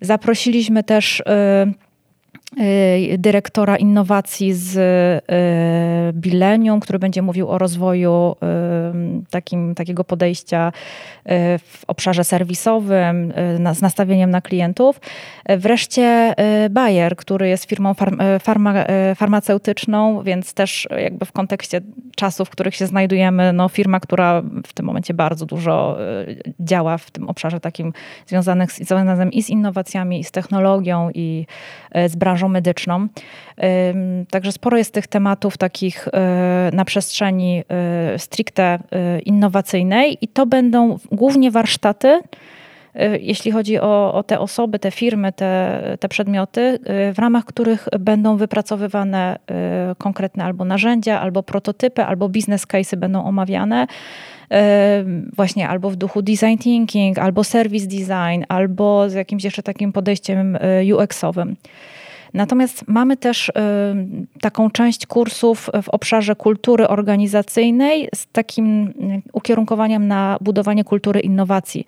Zaprosiliśmy 0.00 0.82
też 0.82 1.20
Y, 1.20 1.83
dyrektora 3.18 3.76
innowacji 3.76 4.52
z 4.52 4.76
y, 4.76 6.12
Bilenium, 6.12 6.80
który 6.80 6.98
będzie 6.98 7.22
mówił 7.22 7.48
o 7.48 7.58
rozwoju 7.58 8.36
y, 9.24 9.30
takim, 9.30 9.74
takiego 9.74 10.04
podejścia 10.04 10.72
w 11.58 11.84
obszarze 11.86 12.24
serwisowym 12.24 13.32
z 13.72 13.82
nastawieniem 13.82 14.30
na 14.30 14.40
klientów. 14.40 15.00
Wreszcie 15.48 16.34
Bayer, 16.70 17.16
który 17.16 17.48
jest 17.48 17.64
firmą 17.64 17.94
farma, 18.40 18.74
farmaceutyczną, 19.16 20.22
więc 20.22 20.54
też 20.54 20.88
jakby 20.98 21.26
w 21.26 21.32
kontekście 21.32 21.80
czasów, 22.16 22.48
w 22.48 22.50
których 22.50 22.74
się 22.74 22.86
znajdujemy, 22.86 23.52
no 23.52 23.68
firma, 23.68 24.00
która 24.00 24.42
w 24.66 24.72
tym 24.72 24.86
momencie 24.86 25.14
bardzo 25.14 25.46
dużo 25.46 25.98
działa 26.60 26.98
w 26.98 27.10
tym 27.10 27.28
obszarze 27.28 27.60
takim 27.60 27.92
związanym 28.26 28.68
z, 28.68 28.76
związanym 28.76 29.32
i 29.32 29.42
z 29.42 29.50
innowacjami, 29.50 30.20
i 30.20 30.24
z 30.24 30.30
technologią, 30.30 31.10
i 31.14 31.46
z 32.06 32.16
branżą 32.16 32.43
branżą 32.44 32.48
medyczną. 32.48 33.08
Także 34.30 34.52
sporo 34.52 34.76
jest 34.76 34.94
tych 34.94 35.06
tematów 35.06 35.56
takich 35.56 36.08
e, 36.08 36.70
na 36.72 36.84
przestrzeni 36.84 37.62
e, 37.68 38.18
stricte 38.18 38.62
e, 38.62 39.20
innowacyjnej 39.20 40.18
i 40.20 40.28
to 40.28 40.46
będą 40.46 40.98
głównie 41.12 41.50
warsztaty, 41.50 42.20
jeśli 43.20 43.50
chodzi 43.50 43.80
o, 43.80 44.14
o, 44.14 44.22
te 44.22 44.38
osoby, 44.38 44.78
te 44.78 44.90
firmy, 44.90 45.32
te, 45.32 45.80
te 46.00 46.08
przedmioty, 46.08 46.78
w 47.14 47.18
ramach 47.18 47.44
których 47.44 47.88
będą 48.00 48.36
wypracowywane 48.36 49.38
konkretne 49.98 50.44
albo 50.44 50.64
narzędzia, 50.64 51.20
albo 51.20 51.42
prototypy, 51.42 52.04
albo 52.04 52.28
business 52.28 52.66
cases 52.66 52.98
będą 52.98 53.24
omawiane. 53.24 53.86
Właśnie 55.36 55.68
albo 55.68 55.90
w 55.90 55.96
duchu 55.96 56.22
design 56.22 56.58
thinking, 56.58 57.18
albo 57.18 57.44
service 57.44 57.86
design, 57.86 58.44
albo 58.48 59.10
z 59.10 59.14
jakimś 59.14 59.44
jeszcze 59.44 59.62
takim 59.62 59.92
podejściem 59.92 60.58
UX-owym. 60.94 61.56
Natomiast 62.34 62.88
mamy 62.88 63.16
też 63.16 63.48
y, 63.48 63.52
taką 64.40 64.70
część 64.70 65.06
kursów 65.06 65.70
w 65.82 65.88
obszarze 65.88 66.36
kultury 66.36 66.88
organizacyjnej 66.88 68.08
z 68.14 68.26
takim 68.26 68.86
y, 68.86 69.22
ukierunkowaniem 69.32 70.08
na 70.08 70.38
budowanie 70.40 70.84
kultury 70.84 71.20
innowacji. 71.20 71.86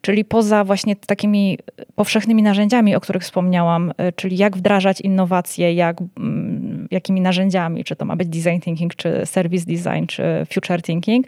Czyli 0.00 0.24
poza 0.24 0.64
właśnie 0.64 0.96
takimi 0.96 1.58
powszechnymi 1.94 2.42
narzędziami, 2.42 2.96
o 2.96 3.00
których 3.00 3.22
wspomniałam, 3.22 3.90
y, 3.90 4.12
czyli 4.16 4.36
jak 4.36 4.56
wdrażać 4.56 5.00
innowacje, 5.00 5.74
jak, 5.74 5.96
mm, 6.16 6.88
jakimi 6.90 7.20
narzędziami, 7.20 7.84
czy 7.84 7.96
to 7.96 8.04
ma 8.04 8.16
być 8.16 8.28
design 8.28 8.60
thinking, 8.60 8.94
czy 8.94 9.26
service 9.26 9.66
design, 9.66 10.06
czy 10.06 10.22
future 10.52 10.82
thinking, 10.82 11.26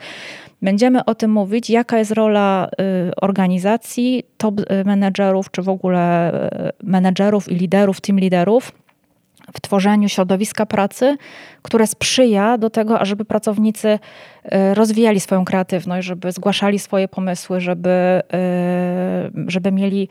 Będziemy 0.62 1.04
o 1.04 1.14
tym 1.14 1.30
mówić, 1.30 1.70
jaka 1.70 1.98
jest 1.98 2.10
rola 2.10 2.68
y, 3.08 3.14
organizacji, 3.20 4.24
top 4.36 4.60
y, 4.60 4.84
menedżerów, 4.84 5.50
czy 5.50 5.62
w 5.62 5.68
ogóle 5.68 6.32
y, 6.68 6.72
menedżerów 6.82 7.48
i 7.48 7.54
liderów, 7.54 8.00
team 8.00 8.18
liderów 8.18 8.72
w 9.54 9.60
tworzeniu 9.60 10.08
środowiska 10.08 10.66
pracy, 10.66 11.16
które 11.62 11.86
sprzyja 11.86 12.58
do 12.58 12.70
tego, 12.70 13.00
ażeby 13.00 13.24
pracownicy 13.24 13.98
rozwijali 14.74 15.20
swoją 15.20 15.44
kreatywność, 15.44 16.06
żeby 16.06 16.32
zgłaszali 16.32 16.78
swoje 16.78 17.08
pomysły, 17.08 17.60
żeby, 17.60 18.22
żeby 19.46 19.72
mieli 19.72 20.08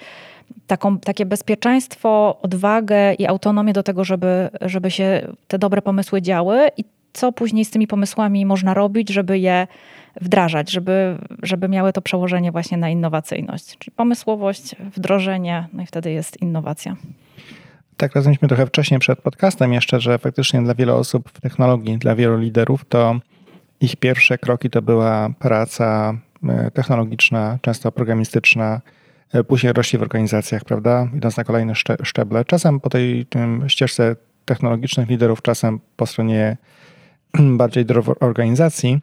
taką, 0.68 1.00
takie 1.00 1.26
bezpieczeństwo, 1.26 2.40
odwagę 2.42 3.14
i 3.14 3.26
autonomię 3.26 3.74
do 3.74 3.84
tego, 3.84 4.04
żeby, 4.04 4.50
żeby 4.62 4.92
się 4.92 5.28
te 5.48 5.60
dobre 5.60 5.82
pomysły 5.82 6.22
działy. 6.22 6.68
I 6.78 6.84
co 7.14 7.32
później 7.32 7.66
z 7.66 7.70
tymi 7.70 7.88
pomysłami 7.88 8.46
można 8.46 8.74
robić, 8.74 9.10
żeby 9.10 9.40
je 9.40 9.68
wdrażać, 10.22 10.72
żeby, 10.72 11.18
żeby 11.44 11.70
miały 11.70 11.94
to 11.94 12.02
przełożenie 12.02 12.52
właśnie 12.52 12.78
na 12.78 12.90
innowacyjność. 12.90 13.78
Czyli 13.78 13.96
pomysłowość, 13.96 14.76
wdrożenie, 14.96 15.68
no 15.74 15.84
i 15.84 15.86
wtedy 15.86 16.12
jest 16.12 16.42
innowacja. 16.42 16.96
Tak, 17.98 18.16
rozmawialiśmy 18.16 18.48
trochę 18.48 18.66
wcześniej 18.66 19.00
przed 19.00 19.22
podcastem 19.22 19.74
jeszcze, 19.74 20.00
że 20.00 20.18
faktycznie 20.18 20.62
dla 20.62 20.76
wielu 20.76 20.96
osób 20.96 21.30
w 21.34 21.42
technologii, 21.42 21.98
dla 21.98 22.16
wielu 22.16 22.38
liderów, 22.38 22.86
to 22.90 23.20
ich 23.82 23.96
pierwsze 23.96 24.38
kroki 24.38 24.70
to 24.70 24.82
była 24.82 25.30
praca 25.40 26.14
e, 26.50 26.72
technologiczna, 26.72 27.60
często 27.62 27.92
programistyczna, 27.92 28.82
e, 29.34 29.44
później 29.44 29.74
rośnie 29.74 30.00
w 30.00 30.02
organizacjach, 30.02 30.66
prawda, 30.66 31.08
idąc 31.16 31.38
na 31.38 31.44
kolejne 31.44 31.74
szczeble. 32.04 32.46
Czasem 32.46 32.80
po 32.80 32.90
tej 32.90 33.26
ścieżce 33.68 34.16
technologicznych 34.46 35.10
liderów, 35.10 35.42
czasem 35.42 35.80
po 35.96 36.06
stronie 36.06 36.58
bardziej 37.58 37.86
organizacji. 38.20 39.00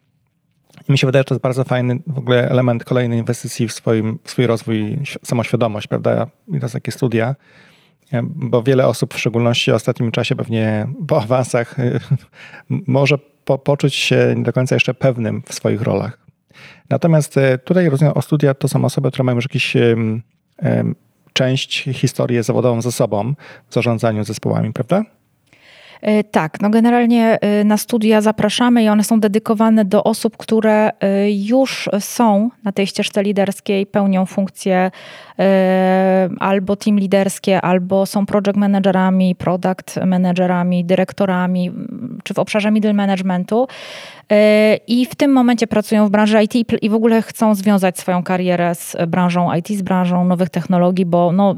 I 0.89 0.93
mi 0.93 0.99
się 0.99 1.07
wydaje, 1.07 1.21
że 1.21 1.25
to 1.25 1.35
jest 1.35 1.43
bardzo 1.43 1.65
fajny 1.65 1.99
w 2.07 2.19
ogóle 2.19 2.51
element 2.51 2.85
kolejnej 2.85 3.19
inwestycji 3.19 3.69
w, 3.69 3.73
swoim, 3.73 4.19
w 4.25 4.31
swój 4.31 4.47
rozwój, 4.47 4.99
samoświadomość, 5.25 5.87
prawda? 5.87 6.27
I 6.49 6.61
to 6.61 6.69
takie 6.69 6.93
studia, 6.93 7.35
bo 8.23 8.63
wiele 8.63 8.87
osób, 8.87 9.15
w 9.15 9.19
szczególności 9.19 9.71
w 9.71 9.75
ostatnim 9.75 10.11
czasie, 10.13 10.37
pewnie 10.37 10.89
po 11.09 11.23
awansach, 11.23 11.77
może 12.69 13.19
po, 13.45 13.59
poczuć 13.59 13.95
się 13.95 14.35
nie 14.37 14.43
do 14.43 14.53
końca 14.53 14.77
jeszcze 14.77 14.95
pewnym 14.95 15.43
w 15.47 15.55
swoich 15.55 15.83
rolach. 15.83 16.19
Natomiast 16.91 17.37
e, 17.39 17.59
tutaj 17.59 17.89
rozumiem 17.89 18.15
o 18.15 18.23
studia 18.23 18.55
to 18.55 18.69
są 18.69 18.85
osoby, 18.85 19.11
które 19.11 19.25
mają 19.25 19.37
już 19.37 19.45
jakiś 19.45 19.77
część 21.33 21.89
historię 21.93 22.43
zawodową 22.43 22.83
ze 22.83 22.93
sobą 22.93 23.35
w 23.69 23.75
zarządzaniu 23.75 24.25
zespołami, 24.25 24.73
prawda? 24.73 25.05
E, 26.05 26.25
tak, 26.25 26.61
no 26.61 26.71
generalnie 26.71 27.39
e, 27.41 27.65
na 27.65 27.77
studia 27.77 28.21
zapraszamy 28.21 28.83
i 28.83 28.89
one 28.89 29.05
są 29.05 29.21
dedykowane 29.21 29.85
do 29.85 30.05
osób, 30.05 30.37
które 30.37 30.91
e, 31.01 31.31
już 31.31 31.89
są 32.01 32.51
na 32.65 32.73
tej 32.73 32.87
ścieżce 32.87 33.23
liderskiej, 33.23 33.87
pełnią 33.87 34.27
funkcje 34.27 34.91
albo 36.41 36.77
team 36.77 36.99
liderskie, 36.99 37.61
albo 37.61 38.07
są 38.07 38.27
project 38.27 38.57
managerami, 38.57 39.35
product 39.35 39.97
managerami, 40.07 40.85
dyrektorami, 40.85 41.73
czy 42.25 42.35
w 42.35 42.39
obszarze 42.39 42.71
middle 42.71 42.95
managementu. 42.95 43.67
I 44.87 45.07
w 45.11 45.15
tym 45.15 45.33
momencie 45.33 45.67
pracują 45.67 46.07
w 46.07 46.11
branży 46.11 46.43
IT 46.43 46.83
i 46.83 46.91
w 46.91 46.95
ogóle 46.95 47.23
chcą 47.23 47.55
związać 47.55 47.99
swoją 47.99 48.23
karierę 48.23 48.75
z 48.75 48.97
branżą 49.07 49.55
IT, 49.55 49.69
z 49.69 49.83
branżą 49.83 50.25
nowych 50.25 50.51
technologii, 50.51 51.07
bo 51.07 51.33
no, 51.33 51.57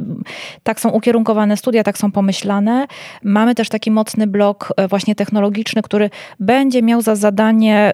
tak 0.62 0.80
są 0.80 0.90
ukierunkowane 0.90 1.56
studia, 1.56 1.82
tak 1.82 1.98
są 1.98 2.12
pomyślane. 2.12 2.86
Mamy 3.22 3.54
też 3.54 3.68
taki 3.68 3.90
mocny 3.90 4.26
blok 4.26 4.72
e, 4.76 4.88
właśnie 4.88 5.14
technologiczny, 5.14 5.82
który 5.82 6.10
będzie 6.40 6.82
miał 6.82 7.02
za 7.02 7.16
zadanie 7.16 7.92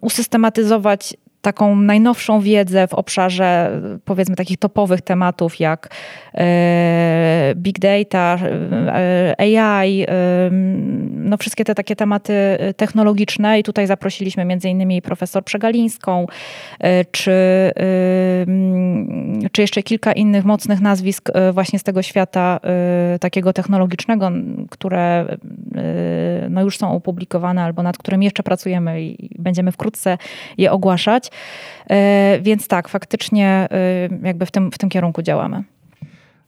usystematyzować 0.00 1.14
taką 1.42 1.76
najnowszą 1.76 2.40
wiedzę 2.40 2.88
w 2.88 2.94
obszarze 2.94 3.80
powiedzmy 4.04 4.36
takich 4.36 4.58
topowych 4.58 5.00
tematów 5.00 5.60
jak 5.60 5.88
e, 6.34 7.52
big 7.56 7.78
data, 7.78 8.38
e, 8.40 9.34
AI, 9.38 10.06
no 11.10 11.36
wszystkie 11.36 11.64
te 11.64 11.74
takie 11.74 11.96
tematy 11.96 12.34
technologiczne 12.76 13.58
i 13.58 13.62
tutaj 13.62 13.86
zaprosiliśmy 13.86 14.44
między 14.44 14.68
innymi 14.68 15.02
profesor 15.02 15.44
Przegalińską 15.44 16.26
czy, 17.10 17.32
czy 19.52 19.62
jeszcze 19.62 19.82
kilka 19.82 20.12
innych 20.12 20.44
mocnych 20.44 20.80
nazwisk 20.80 21.30
właśnie 21.52 21.78
z 21.78 21.82
tego 21.82 22.02
świata 22.02 22.60
takiego 23.20 23.52
technologicznego, 23.52 24.30
które 24.70 25.26
no 26.50 26.62
już 26.62 26.78
są 26.78 26.92
opublikowane 26.92 27.62
albo 27.62 27.82
nad 27.82 27.98
którymi 27.98 28.24
jeszcze 28.24 28.42
pracujemy 28.42 29.02
i 29.02 29.30
będziemy 29.38 29.72
wkrótce 29.72 30.18
je 30.58 30.72
ogłaszać. 30.72 31.31
E, 31.90 32.38
więc 32.42 32.68
tak, 32.68 32.88
faktycznie 32.88 33.46
e, 33.70 34.08
jakby 34.22 34.46
w 34.46 34.50
tym, 34.50 34.70
w 34.70 34.78
tym 34.78 34.88
kierunku 34.88 35.22
działamy. 35.22 35.64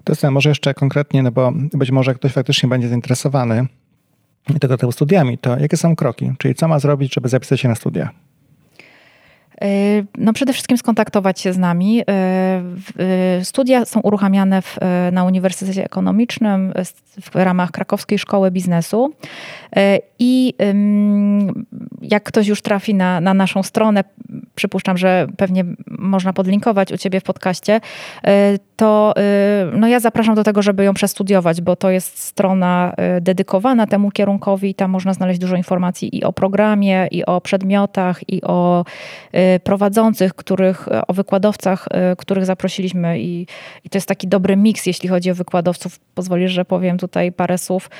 To 0.04 0.30
może 0.30 0.48
jeszcze 0.48 0.74
konkretnie, 0.74 1.22
no 1.22 1.32
bo 1.32 1.52
być 1.72 1.90
może 1.90 2.14
ktoś 2.14 2.32
faktycznie 2.32 2.68
będzie 2.68 2.88
zainteresowany 2.88 3.66
tego 4.60 4.78
typu 4.78 4.92
studiami, 4.92 5.38
to 5.38 5.58
jakie 5.58 5.76
są 5.76 5.96
kroki? 5.96 6.32
Czyli 6.38 6.54
co 6.54 6.68
ma 6.68 6.78
zrobić, 6.78 7.14
żeby 7.14 7.28
zapisać 7.28 7.60
się 7.60 7.68
na 7.68 7.74
studia? 7.74 8.10
Y, 9.62 10.06
no 10.18 10.32
przede 10.32 10.52
wszystkim 10.52 10.78
skontaktować 10.78 11.40
się 11.40 11.52
z 11.52 11.58
nami. 11.58 12.00
Y, 12.00 12.04
y, 13.40 13.44
studia 13.44 13.84
są 13.84 14.00
uruchamiane 14.00 14.62
w, 14.62 14.78
na 15.12 15.24
Uniwersytecie 15.24 15.84
Ekonomicznym 15.84 16.72
w 17.20 17.34
ramach 17.34 17.70
Krakowskiej 17.70 18.18
Szkoły 18.18 18.50
Biznesu. 18.50 19.12
I 20.18 20.54
jak 22.02 22.22
ktoś 22.22 22.46
już 22.46 22.62
trafi 22.62 22.94
na, 22.94 23.20
na 23.20 23.34
naszą 23.34 23.62
stronę, 23.62 24.04
przypuszczam, 24.54 24.98
że 24.98 25.26
pewnie 25.36 25.64
można 25.86 26.32
podlinkować 26.32 26.92
u 26.92 26.96
ciebie 26.96 27.20
w 27.20 27.22
podcaście, 27.22 27.80
to 28.76 29.14
no 29.72 29.88
ja 29.88 30.00
zapraszam 30.00 30.34
do 30.34 30.44
tego, 30.44 30.62
żeby 30.62 30.84
ją 30.84 30.94
przestudiować, 30.94 31.60
bo 31.60 31.76
to 31.76 31.90
jest 31.90 32.18
strona 32.18 32.94
dedykowana 33.20 33.86
temu 33.86 34.10
kierunkowi 34.10 34.74
tam 34.74 34.90
można 34.90 35.14
znaleźć 35.14 35.40
dużo 35.40 35.56
informacji 35.56 36.16
i 36.16 36.24
o 36.24 36.32
programie, 36.32 37.08
i 37.10 37.24
o 37.24 37.40
przedmiotach, 37.40 38.28
i 38.28 38.42
o 38.42 38.84
prowadzących, 39.64 40.34
których, 40.34 40.88
o 41.08 41.12
wykładowcach, 41.12 41.88
e, 41.90 42.16
których 42.16 42.46
zaprosiliśmy 42.46 43.20
i, 43.20 43.46
i 43.84 43.90
to 43.90 43.98
jest 43.98 44.08
taki 44.08 44.28
dobry 44.28 44.56
miks, 44.56 44.86
jeśli 44.86 45.08
chodzi 45.08 45.30
o 45.30 45.34
wykładowców. 45.34 45.98
Pozwolisz, 46.14 46.52
że 46.52 46.64
powiem 46.64 46.98
tutaj 46.98 47.32
parę 47.32 47.58
słów, 47.58 47.90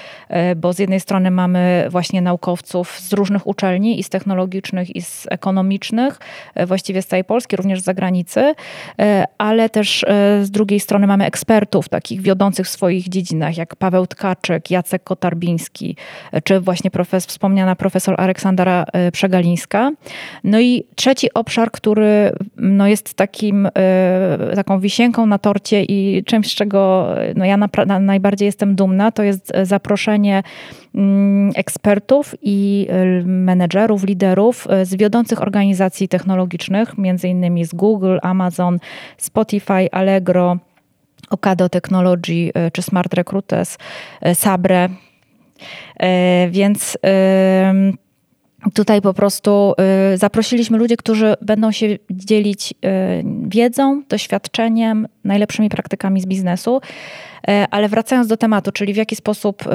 bo 0.57 0.73
z 0.73 0.79
jednej 0.79 1.01
strony 1.01 1.31
mamy 1.31 1.87
właśnie 1.91 2.23
naukowców 2.23 3.01
z 3.01 3.13
różnych 3.13 3.47
uczelni 3.47 4.01
i 4.01 4.03
z 4.03 4.09
technologicznych 4.09 4.97
i 4.97 5.03
z 5.03 5.27
ekonomicznych, 5.31 6.19
właściwie 6.67 7.03
z 7.03 7.07
całej 7.07 7.25
Polski, 7.25 7.57
również 7.57 7.81
z 7.81 7.85
zagranicy, 7.85 8.55
ale 9.39 9.71
też 9.71 10.05
z 10.43 10.51
drugiej 10.51 10.81
strony 10.81 11.07
mamy 11.07 11.25
ekspertów 11.25 11.89
takich 11.89 12.21
wiodących 12.21 12.67
w 12.67 12.71
swoich 12.71 13.09
dziedzinach, 13.09 13.57
jak 13.57 13.77
Paweł 13.77 14.07
Tkaczyk, 14.07 14.71
Jacek 14.71 15.05
Kotarbiński, 15.05 15.97
czy 16.45 16.61
właśnie 16.61 16.91
profes, 16.91 17.27
wspomniana 17.27 17.77
profesor 17.77 18.21
Aleksandra 18.21 18.85
Przegalińska. 19.13 19.91
No 20.45 20.61
i 20.61 20.85
trzeci 20.95 21.34
obszar, 21.35 21.71
który 21.71 22.33
no, 22.57 22.87
jest 22.87 23.15
takim, 23.15 23.69
e, 23.75 24.53
taką 24.55 24.81
wisienką 24.81 25.27
na 25.27 25.39
torcie 25.39 25.83
i 25.83 26.25
czymś, 26.25 26.53
z 26.53 26.55
czego 26.55 27.09
no, 27.37 27.45
ja 27.45 27.57
na, 27.57 28.01
najbardziej 28.01 28.47
jestem 28.47 28.75
dumna, 28.75 29.13
to 29.13 29.23
jest 29.23 29.53
zaproszenie 29.63 30.43
mm, 30.95 31.53
ekspertów 31.55 32.35
i 32.43 32.87
e, 32.91 33.05
menedżerów, 33.25 34.05
liderów 34.05 34.67
e, 34.71 34.87
z 34.87 34.95
wiodących 34.95 35.43
organizacji 35.43 36.09
technologicznych, 36.09 36.99
między 36.99 37.29
innymi 37.29 37.65
z 37.65 37.75
Google, 37.75 38.17
Amazon, 38.23 38.79
Spotify, 39.19 39.91
Allegro, 39.93 40.57
Ocado 41.31 41.69
Technology 41.69 42.51
czy 42.73 42.83
Smart 42.83 43.15
Recruiters, 43.15 43.79
Sabre. 44.35 44.89
Więc 46.51 46.99
Tutaj 48.75 49.03
po 49.03 49.15
prostu 49.15 49.75
y, 50.15 50.17
zaprosiliśmy 50.19 50.79
ludzi, 50.79 50.97
którzy 50.97 51.35
będą 51.43 51.73
się 51.73 51.87
dzielić 52.11 52.73
y, 52.73 52.77
wiedzą, 53.49 54.03
doświadczeniem, 54.09 55.09
najlepszymi 55.25 55.69
praktykami 55.69 56.21
z 56.21 56.27
biznesu. 56.27 56.81
E, 57.49 57.67
ale 57.71 57.89
wracając 57.89 58.29
do 58.29 58.37
tematu, 58.37 58.73
czyli 58.73 58.95
w 58.95 58.97
jaki 58.97 59.17
sposób 59.17 59.67
y, 59.67 59.71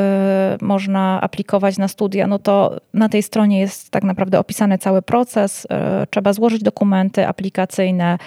można 0.61 1.21
aplikować 1.21 1.77
na 1.77 1.87
studia, 1.87 2.27
no 2.27 2.39
to 2.39 2.77
na 2.93 3.09
tej 3.09 3.23
stronie 3.23 3.59
jest 3.59 3.89
tak 3.89 4.03
naprawdę 4.03 4.39
opisany 4.39 4.77
cały 4.77 5.01
proces. 5.01 5.67
Trzeba 6.09 6.33
złożyć 6.33 6.63
dokumenty 6.63 7.27
aplikacyjne. 7.27 8.17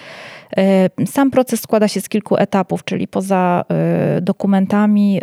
Sam 1.05 1.31
proces 1.31 1.61
składa 1.61 1.87
się 1.87 2.01
z 2.01 2.09
kilku 2.09 2.37
etapów, 2.37 2.83
czyli 2.83 3.07
poza 3.07 3.65
dokumentami 4.21 5.21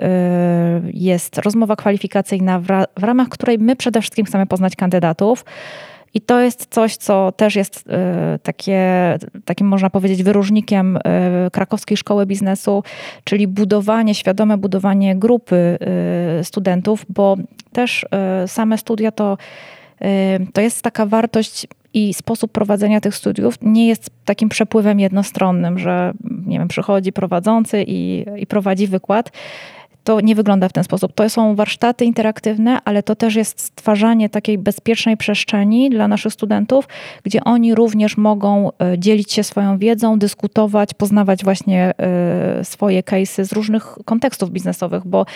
jest 0.92 1.38
rozmowa 1.38 1.76
kwalifikacyjna, 1.76 2.60
w 2.98 3.02
ramach 3.02 3.28
której 3.28 3.58
my 3.58 3.76
przede 3.76 4.00
wszystkim 4.00 4.26
chcemy 4.26 4.46
poznać 4.46 4.76
kandydatów. 4.76 5.44
I 6.14 6.20
to 6.20 6.40
jest 6.40 6.66
coś, 6.70 6.96
co 6.96 7.32
też 7.32 7.56
jest 7.56 7.84
y, 7.86 8.38
takie, 8.38 8.82
takim 9.44 9.66
można 9.66 9.90
powiedzieć 9.90 10.22
wyróżnikiem 10.22 10.96
y, 10.96 11.00
krakowskiej 11.52 11.96
szkoły 11.96 12.26
biznesu, 12.26 12.82
czyli 13.24 13.48
budowanie, 13.48 14.14
świadome 14.14 14.58
budowanie 14.58 15.16
grupy 15.16 15.78
y, 16.40 16.44
studentów, 16.44 17.06
bo 17.08 17.36
też 17.72 18.06
same 18.46 18.78
studia 18.78 19.12
to, 19.12 19.38
to 20.52 20.60
jest 20.60 20.82
taka 20.82 21.06
wartość 21.06 21.66
i 21.94 22.14
sposób 22.14 22.52
prowadzenia 22.52 23.00
tych 23.00 23.14
studiów 23.14 23.54
nie 23.62 23.88
jest 23.88 24.10
takim 24.24 24.48
przepływem 24.48 25.00
jednostronnym, 25.00 25.78
że 25.78 26.12
nie 26.46 26.58
wiem, 26.58 26.68
przychodzi 26.68 27.12
prowadzący 27.12 27.84
i, 27.86 28.24
i 28.36 28.46
prowadzi 28.46 28.86
wykład 28.86 29.32
to 30.10 30.20
nie 30.20 30.34
wygląda 30.34 30.68
w 30.68 30.72
ten 30.72 30.84
sposób. 30.84 31.12
To 31.12 31.30
są 31.30 31.54
warsztaty 31.54 32.04
interaktywne, 32.04 32.78
ale 32.84 33.02
to 33.02 33.16
też 33.16 33.34
jest 33.34 33.60
stwarzanie 33.60 34.28
takiej 34.28 34.58
bezpiecznej 34.58 35.16
przestrzeni 35.16 35.90
dla 35.90 36.08
naszych 36.08 36.32
studentów, 36.32 36.88
gdzie 37.24 37.44
oni 37.44 37.74
również 37.74 38.16
mogą 38.16 38.70
e, 38.70 38.98
dzielić 38.98 39.32
się 39.32 39.44
swoją 39.44 39.78
wiedzą, 39.78 40.18
dyskutować, 40.18 40.94
poznawać 40.94 41.44
właśnie 41.44 41.92
e, 41.98 42.64
swoje 42.64 43.02
case'y 43.02 43.44
z 43.44 43.52
różnych 43.52 43.98
kontekstów 44.04 44.50
biznesowych, 44.50 45.06
bo 45.06 45.26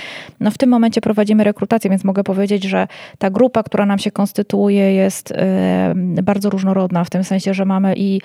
no 0.41 0.51
w 0.51 0.59
tym 0.59 0.71
momencie 0.71 1.01
prowadzimy 1.01 1.45
rekrutację, 1.45 1.91
więc 1.91 2.05
mogę 2.05 2.25
powiedzieć, 2.25 2.65
że 2.65 2.87
ta 3.19 3.31
grupa, 3.31 3.63
która 3.63 3.87
nam 3.87 3.99
się 3.99 4.11
konstytuuje 4.11 4.95
jest 4.95 5.33
e, 5.33 5.95
bardzo 6.23 6.51
różnorodna, 6.51 7.05
w 7.05 7.11
tym 7.11 7.25
sensie, 7.25 7.55
że 7.55 7.65
mamy 7.65 7.95
i 7.97 8.21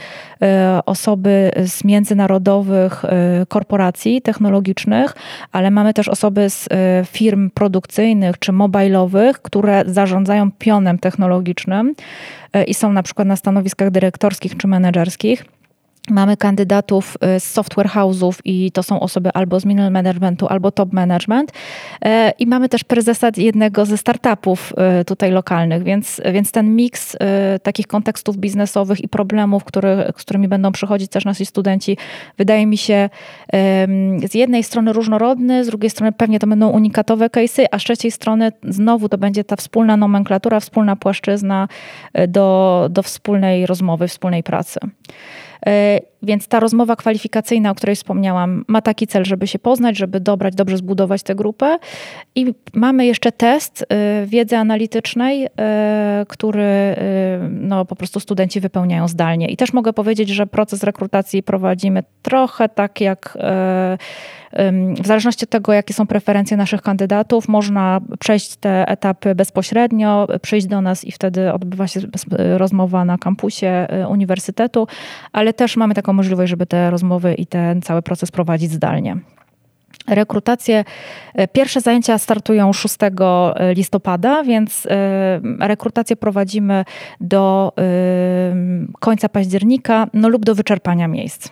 osoby 0.86 1.52
z 1.66 1.84
międzynarodowych 1.84 3.06
korporacji 3.48 4.22
technologicznych, 4.22 5.16
ale 5.52 5.72
mamy 5.72 5.94
też 5.94 6.08
osoby 6.08 6.39
osoby 6.40 6.50
z 6.50 7.10
firm 7.10 7.50
produkcyjnych 7.50 8.40
czy 8.40 8.52
mobilowych, 8.52 9.42
które 9.42 9.84
zarządzają 9.88 10.52
pionem 10.52 11.00
technologicznym 11.00 11.96
e, 12.54 12.64
i 12.64 12.74
są 12.74 12.94
na 12.94 13.04
przykład 13.04 13.28
na 13.28 13.36
stanowiskach 13.36 13.92
dyrektorskich 13.92 14.58
czy 14.58 14.68
menedżerskich. 14.68 15.46
Mamy 16.10 16.38
kandydatów 16.38 17.18
y, 17.36 17.40
z 17.40 17.44
software 17.44 17.88
house'ów 17.88 18.40
i 18.46 18.72
to 18.72 18.84
są 18.84 19.00
osoby 19.00 19.30
albo 19.34 19.60
z 19.60 19.66
middle 19.66 19.90
managementu, 19.90 20.48
albo 20.48 20.72
top 20.72 20.94
management. 20.94 21.52
E, 22.06 22.34
I 22.40 22.48
mamy 22.48 22.70
też 22.70 22.84
prezesa 22.84 23.30
jednego 23.38 23.86
ze 23.86 23.98
startupów 23.98 24.74
y, 25.02 25.06
tutaj 25.06 25.32
lokalnych, 25.32 25.84
więc, 25.84 26.22
więc 26.34 26.52
ten 26.52 26.76
miks 26.76 27.16
y, 27.16 27.18
takich 27.64 27.88
kontekstów 27.88 28.38
biznesowych 28.38 29.04
i 29.04 29.08
problemów, 29.08 29.64
który, 29.64 30.14
z 30.18 30.22
którymi 30.22 30.48
będą 30.48 30.72
przychodzić 30.72 31.12
też 31.12 31.26
nasi 31.26 31.46
studenci, 31.46 31.98
wydaje 32.38 32.66
mi 32.66 32.78
się 32.78 33.10
z 34.30 34.34
jednej 34.34 34.64
strony 34.64 34.94
różnorodny, 34.94 35.64
z 35.64 35.68
drugiej 35.68 35.90
strony 35.90 36.12
pewnie 36.12 36.40
to 36.40 36.48
będą 36.48 36.70
unikatowe 36.70 37.28
case'y, 37.28 37.66
a 37.72 37.80
z 37.80 37.84
trzeciej 37.84 38.12
strony 38.12 38.52
znowu 38.64 39.10
to 39.10 39.18
będzie 39.18 39.44
ta 39.44 39.56
wspólna 39.56 39.98
nomenklatura, 39.98 40.60
wspólna 40.60 40.96
płaszczyzna 40.96 41.68
do, 42.28 42.88
do 42.92 43.04
wspólnej 43.04 43.66
rozmowy, 43.66 44.08
wspólnej 44.08 44.44
pracy. 44.44 44.80
Więc 46.24 46.48
ta 46.48 46.60
rozmowa 46.60 46.96
kwalifikacyjna, 46.96 47.72
o 47.72 47.76
której 47.76 47.96
wspomniałam, 47.96 48.66
ma 48.68 48.82
taki 48.82 49.08
cel, 49.08 49.26
żeby 49.26 49.48
się 49.48 49.60
poznać, 49.60 49.98
żeby 49.98 50.20
dobrać, 50.20 50.56
dobrze 50.56 50.78
zbudować 50.78 51.24
tę 51.24 51.36
grupę. 51.36 51.78
I 52.36 52.54
mamy 52.74 53.06
jeszcze 53.06 53.32
test 53.32 53.86
wiedzy 54.26 54.58
analitycznej, 54.58 55.48
który 56.28 56.96
no, 57.50 57.86
po 57.86 57.96
prostu 57.96 58.20
studenci 58.20 58.60
wypełniają 58.60 59.08
zdalnie. 59.08 59.48
I 59.48 59.58
też 59.58 59.74
mogę 59.74 59.94
powiedzieć, 59.94 60.30
że 60.30 60.48
proces 60.48 60.84
rekrutacji 60.84 61.44
prowadzimy 61.44 62.04
trochę 62.22 62.70
tak 62.70 63.02
jak 63.02 63.38
w 65.02 65.08
zależności 65.08 65.46
od 65.46 65.50
tego, 65.50 65.74
jakie 65.74 65.94
są 65.94 66.08
preferencje 66.08 66.58
naszych 66.58 66.82
kandydatów, 66.82 67.48
można 67.48 68.02
przejść 68.20 68.56
te 68.56 68.88
etapy 68.88 69.36
bezpośrednio, 69.36 70.28
przyjść 70.42 70.68
do 70.68 70.82
nas 70.82 71.06
i 71.06 71.12
wtedy 71.12 71.54
odbywa 71.54 71.88
się 71.88 72.00
rozmowa 72.58 73.06
na 73.06 73.18
kampusie 73.18 73.88
y, 74.04 74.08
uniwersytetu, 74.08 74.88
ale 75.32 75.54
też 75.54 75.78
mamy 75.78 75.94
taką 75.94 76.14
możliwość, 76.14 76.50
żeby 76.50 76.66
te 76.66 76.92
rozmowy 76.92 77.34
i 77.34 77.46
ten 77.46 77.82
cały 77.82 78.02
proces 78.02 78.32
prowadzić 78.32 78.72
zdalnie. 78.72 79.18
Rekrutacje, 80.08 80.86
y, 81.40 81.48
pierwsze 81.48 81.82
zajęcia 81.82 82.18
startują 82.18 82.74
6 82.74 82.96
y, 83.04 83.74
listopada, 83.74 84.44
więc 84.44 84.88
rekrutację 85.60 86.16
prowadzimy 86.16 86.86
do 87.22 87.74
końca 89.00 89.30
października 89.30 90.08
no 90.14 90.30
lub 90.30 90.46
do 90.46 90.56
wyczerpania 90.56 91.08
miejsc. 91.08 91.50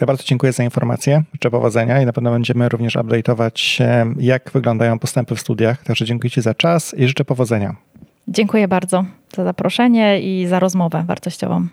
Ja 0.00 0.06
bardzo 0.06 0.24
dziękuję 0.24 0.52
za 0.52 0.64
informacje, 0.64 1.22
życzę 1.32 1.50
powodzenia 1.50 2.02
i 2.02 2.06
na 2.06 2.12
pewno 2.12 2.30
będziemy 2.30 2.68
również 2.68 2.96
update'ować, 2.96 3.82
jak 4.18 4.50
wyglądają 4.54 4.98
postępy 4.98 5.36
w 5.36 5.40
studiach. 5.40 5.82
Także 5.84 6.04
dziękuję 6.04 6.30
Ci 6.30 6.42
za 6.42 6.54
czas 6.54 6.94
i 6.94 7.08
życzę 7.08 7.24
powodzenia. 7.24 7.76
Dziękuję 8.28 8.68
bardzo 8.68 9.04
za 9.36 9.44
zaproszenie 9.44 10.20
i 10.20 10.46
za 10.46 10.58
rozmowę 10.58 11.04
wartościową. 11.06 11.66